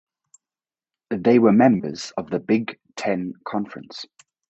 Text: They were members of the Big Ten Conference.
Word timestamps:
They 1.11 1.37
were 1.37 1.51
members 1.53 2.11
of 2.17 2.31
the 2.31 2.39
Big 2.39 2.79
Ten 2.95 3.33
Conference. 3.47 4.07